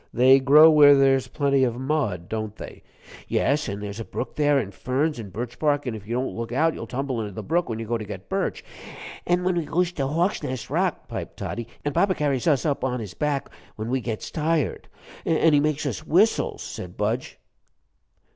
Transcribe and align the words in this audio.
They 0.11 0.39
grow 0.39 0.71
where 0.71 0.95
there's 0.95 1.27
plenty 1.27 1.63
of 1.63 1.77
mud, 1.79 2.27
don't 2.27 2.55
they?" 2.55 2.81
"Yes, 3.27 3.69
an' 3.69 3.81
there's 3.81 3.99
a 3.99 4.03
brook 4.03 4.35
there, 4.35 4.57
an' 4.57 4.71
ferns, 4.71 5.19
an' 5.19 5.29
birch 5.29 5.59
bark, 5.59 5.85
an' 5.85 5.93
if 5.93 6.07
you 6.07 6.15
don't 6.15 6.35
look 6.35 6.51
out 6.51 6.73
you'll 6.73 6.87
tumble 6.87 7.21
into 7.21 7.33
the 7.33 7.43
brook 7.43 7.69
when 7.69 7.77
you 7.77 7.85
go 7.85 7.99
to 7.99 8.03
get 8.03 8.27
birch." 8.27 8.65
"An' 9.27 9.43
we 9.43 9.63
goes 9.63 9.91
to 9.91 10.07
Hawksnest 10.07 10.71
Rock," 10.71 11.07
piped 11.07 11.37
Toddie, 11.37 11.67
"an' 11.85 11.93
papa 11.93 12.15
carries 12.15 12.47
us 12.47 12.65
up 12.65 12.83
on 12.83 12.99
his 12.99 13.13
back 13.13 13.47
when 13.75 13.91
we 13.91 14.01
gets 14.01 14.31
tired." 14.31 14.87
"An' 15.23 15.53
he 15.53 15.59
makes 15.59 15.85
us 15.85 16.03
whistles," 16.03 16.63
said 16.63 16.97
Budge. 16.97 17.37